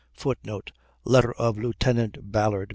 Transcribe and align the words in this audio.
[Footnote: 0.15 0.71
Letter 1.05 1.31
of 1.33 1.59
Lieutenant 1.59 2.31
Ballard. 2.31 2.69